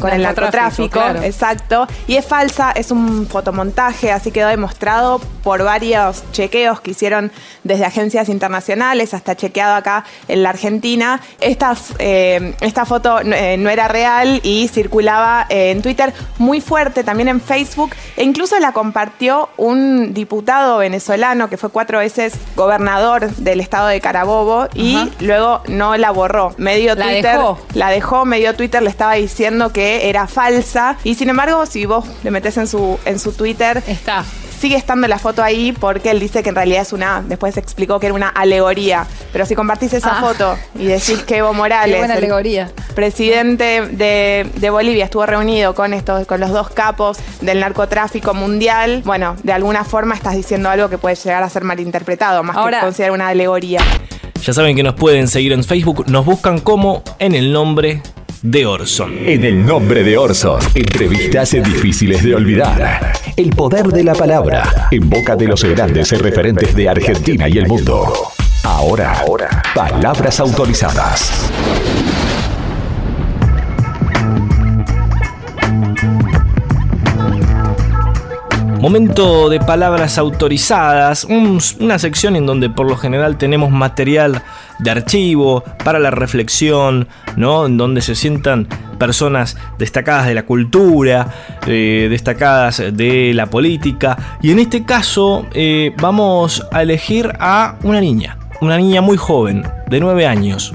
[0.00, 1.86] con el narcotráfico, exacto.
[2.06, 7.32] Y es falsa, es un fotomontaje, así quedó demostrado por varios chequeos que hicieron
[7.64, 11.20] desde agencias internacionales hasta chequeado acá en la Argentina.
[11.40, 17.40] Eh, esta foto eh, no era real y circulaba en Twitter muy fuerte, también en
[17.40, 23.88] Facebook, e incluso la compartió un diputado venezolano que fue cuatro veces gobernador del estado
[23.88, 26.54] de Carabobo y luego no la borró.
[26.58, 27.58] Medio ¿La Twitter dejó?
[27.74, 32.04] la dejó, medio Twitter le estaba diciendo que era falsa y sin embargo si vos
[32.22, 34.24] le metes en su en su Twitter está
[34.58, 38.00] sigue estando la foto ahí porque él dice que en realidad es una, después explicó
[38.00, 39.06] que era una alegoría.
[39.32, 40.20] Pero si compartís esa Ah.
[40.20, 42.70] foto y decís que Evo Morales, Qué buena el alegoría.
[42.94, 49.02] presidente de, de Bolivia, estuvo reunido con estos, con los dos capos del narcotráfico mundial,
[49.04, 52.80] bueno, de alguna forma estás diciendo algo que puede llegar a ser malinterpretado, más Ahora-
[52.80, 53.80] que considerar una alegoría.
[54.42, 58.02] Ya saben que nos pueden seguir en Facebook, nos buscan como en el nombre
[58.42, 59.12] de Orson.
[59.26, 63.12] En el nombre de Orson, entrevistas difíciles de olvidar.
[63.36, 67.66] El poder de la palabra, en boca de los grandes referentes de Argentina y el
[67.66, 68.12] mundo.
[68.64, 69.24] Ahora,
[69.74, 71.50] palabras autorizadas.
[78.80, 84.42] Momento de palabras autorizadas, un- una sección en donde por lo general tenemos material
[84.78, 87.66] de archivo para la reflexión, ¿no?
[87.66, 91.26] En donde se sientan personas destacadas de la cultura,
[91.66, 94.16] eh, destacadas de la política.
[94.42, 99.64] Y en este caso eh, vamos a elegir a una niña, una niña muy joven,
[99.88, 100.72] de 9 años,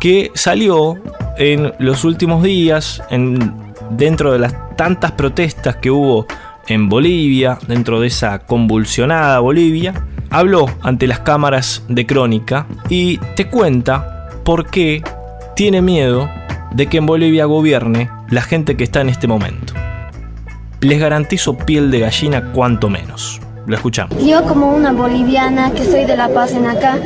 [0.00, 0.96] que salió
[1.36, 3.52] en los últimos días, en,
[3.90, 6.26] dentro de las tantas protestas que hubo
[6.68, 13.48] en Bolivia, dentro de esa convulsionada Bolivia, habló ante las cámaras de crónica y te
[13.48, 15.02] cuenta por qué
[15.56, 16.28] tiene miedo
[16.72, 19.74] de que en Bolivia gobierne la gente que está en este momento.
[20.80, 23.40] Les garantizo piel de gallina cuanto menos.
[23.66, 24.22] Lo escuchamos.
[24.22, 26.98] Yo como una boliviana que soy de La Paz en acá,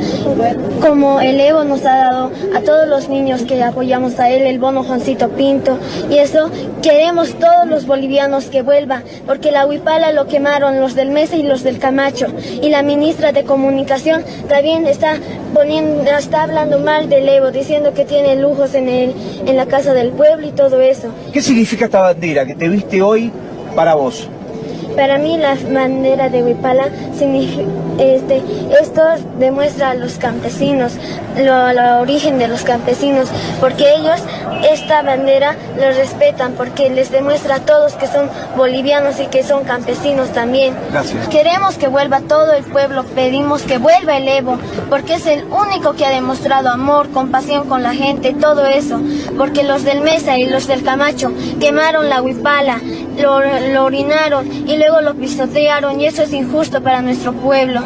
[0.81, 4.59] como el Evo nos ha dado a todos los niños que apoyamos a él, el
[4.59, 10.27] bono Juancito Pinto, y eso queremos todos los bolivianos que vuelvan, porque la Huipala lo
[10.27, 12.27] quemaron los del Mesa y los del Camacho,
[12.61, 15.13] y la ministra de Comunicación también está
[15.53, 19.13] poniendo, está hablando mal del Evo, diciendo que tiene lujos en, el,
[19.45, 21.07] en la casa del pueblo y todo eso.
[21.31, 23.31] ¿Qué significa esta bandera que te viste hoy
[23.75, 24.27] para vos?
[24.99, 26.89] Para mí la bandera de Huipala
[27.99, 28.43] este,
[28.81, 29.01] esto
[29.39, 30.91] demuestra a los campesinos,
[31.37, 33.29] lo, origen de los campesinos,
[33.61, 34.19] porque ellos
[34.69, 39.63] esta bandera lo respetan, porque les demuestra a todos que son bolivianos y que son
[39.63, 40.75] campesinos también.
[41.31, 44.57] Queremos que vuelva todo el pueblo, pedimos que vuelva el Evo,
[44.89, 48.99] porque es el único que ha demostrado amor, compasión con la gente, todo eso,
[49.37, 52.81] porque los del Mesa y los del Camacho quemaron la huipala,
[53.17, 57.81] lo, lo orinaron y luego lo pisotearon y eso es injusto para nuestro pueblo.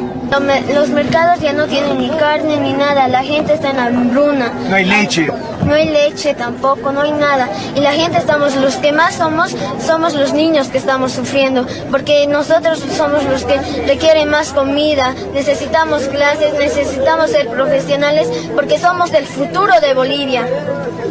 [0.74, 4.52] Los mercados ya no tienen ni carne ni nada, la gente está en la hambruna.
[4.70, 5.28] No hay leche.
[5.66, 7.50] No hay leche tampoco, no hay nada.
[7.76, 9.56] Y la gente estamos, los que más somos,
[9.86, 16.04] somos los niños que estamos sufriendo, porque nosotros somos los que requieren más comida, necesitamos
[16.04, 20.48] clases, necesitamos ser profesionales, porque somos del futuro de Bolivia.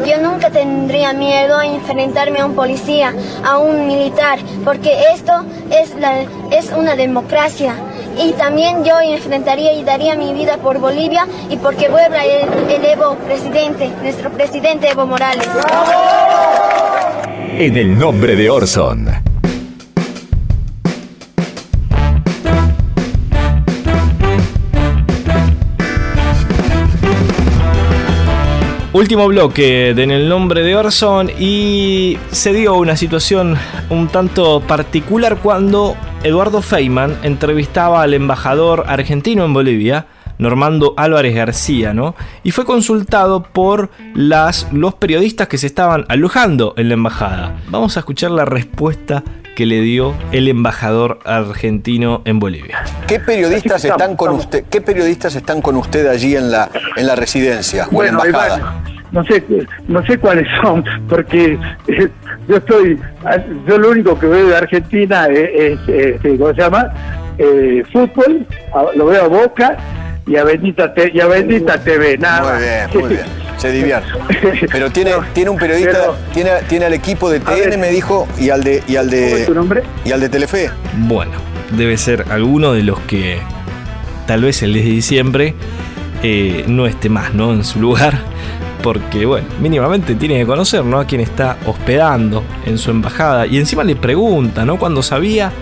[0.07, 5.95] Yo nunca tendría miedo a enfrentarme a un policía, a un militar, porque esto es,
[5.95, 7.75] la, es una democracia
[8.19, 13.17] y también yo enfrentaría y daría mi vida por Bolivia y porque vuelva el, Evo
[13.17, 15.49] presidente, nuestro presidente Evo Morales.
[17.59, 19.09] En el nombre de Orson.
[28.93, 33.57] Último bloque de En el nombre de Orson y se dio una situación
[33.89, 40.07] un tanto particular cuando Eduardo Feynman entrevistaba al embajador argentino en Bolivia,
[40.39, 42.15] Normando Álvarez García, ¿no?
[42.45, 47.57] Y fue consultado por las, los periodistas que se estaban alojando en la embajada.
[47.69, 49.25] Vamos a escuchar la respuesta
[49.57, 52.85] que le dio el embajador argentino en Bolivia.
[53.09, 54.65] ¿Qué periodistas están con usted?
[54.71, 58.83] ¿Qué periodistas están con usted allí en la en la residencia o en la embajada?
[59.13, 59.45] no sé
[59.89, 62.09] no sé cuáles son porque eh,
[62.49, 62.99] yo estoy
[63.67, 66.93] yo lo único que veo de Argentina es, este, cómo se llama
[67.39, 68.47] eh, fútbol
[68.97, 69.77] lo veo a Boca
[70.27, 73.43] y a Bendita y a Bendita TV nada muy bien muy bien.
[73.59, 74.09] Se divierte.
[74.73, 78.65] Pero tiene tiene un periodista tiene tiene al equipo de TN me dijo y al
[78.65, 79.83] de y al de tu nombre?
[80.05, 80.71] y al de Telefe.
[80.97, 83.39] Bueno debe ser alguno de los que
[84.27, 85.55] tal vez el 10 de diciembre
[86.23, 88.19] eh, no esté más no en su lugar
[88.83, 90.99] porque, bueno, mínimamente tiene que conocer, ¿no?
[90.99, 93.47] A quien está hospedando en su embajada.
[93.47, 94.79] Y encima le pregunta, ¿no?
[94.79, 95.53] Cuando sabía,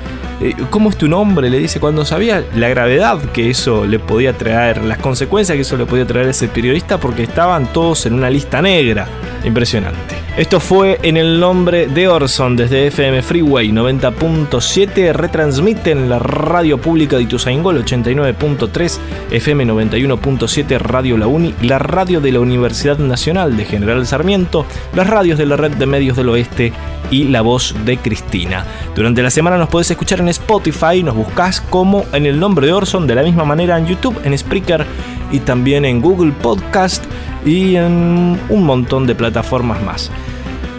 [0.40, 1.50] eh, ¿cómo es tu nombre?
[1.50, 5.76] Le dice, cuando sabía la gravedad que eso le podía traer, las consecuencias que eso
[5.76, 9.06] le podía traer a ese periodista, porque estaban todos en una lista negra.
[9.44, 10.19] Impresionante.
[10.36, 15.12] Esto fue en el nombre de Orson desde FM Freeway 90.7.
[15.12, 18.98] Retransmiten la radio pública de Ituzaingol 89.3,
[19.32, 24.64] FM 91.7, Radio La Uni, la radio de la Universidad Nacional de General Sarmiento,
[24.94, 26.72] las radios de la Red de Medios del Oeste
[27.10, 28.64] y la voz de Cristina.
[28.94, 32.72] Durante la semana nos podés escuchar en Spotify, nos buscás como en el nombre de
[32.72, 34.86] Orson, de la misma manera en YouTube, en Spreaker
[35.32, 37.04] y también en Google Podcast
[37.44, 40.10] y en un montón de plataformas más.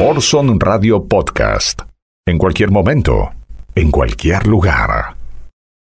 [0.00, 1.80] Orson Radio Podcast.
[2.26, 3.30] En cualquier momento,
[3.74, 5.16] en cualquier lugar.